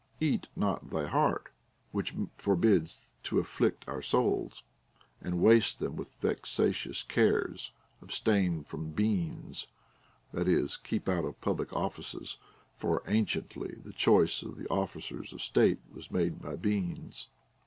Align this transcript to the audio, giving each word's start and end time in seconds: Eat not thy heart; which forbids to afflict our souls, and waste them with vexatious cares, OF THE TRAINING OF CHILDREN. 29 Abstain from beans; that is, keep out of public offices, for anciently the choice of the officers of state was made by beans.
Eat 0.19 0.47
not 0.55 0.89
thy 0.89 1.05
heart; 1.05 1.51
which 1.91 2.15
forbids 2.35 3.13
to 3.21 3.37
afflict 3.37 3.85
our 3.87 4.01
souls, 4.01 4.63
and 5.21 5.39
waste 5.43 5.77
them 5.77 5.95
with 5.95 6.11
vexatious 6.19 7.03
cares, 7.03 7.69
OF 8.01 8.07
THE 8.07 8.13
TRAINING 8.15 8.59
OF 8.61 8.63
CHILDREN. 8.63 8.63
29 8.63 8.63
Abstain 8.63 8.63
from 8.63 8.91
beans; 9.43 9.67
that 10.33 10.47
is, 10.47 10.77
keep 10.77 11.07
out 11.07 11.23
of 11.25 11.39
public 11.39 11.71
offices, 11.73 12.37
for 12.79 13.03
anciently 13.07 13.75
the 13.85 13.93
choice 13.93 14.41
of 14.41 14.57
the 14.57 14.67
officers 14.69 15.33
of 15.33 15.41
state 15.43 15.77
was 15.93 16.09
made 16.09 16.41
by 16.41 16.55
beans. 16.55 17.27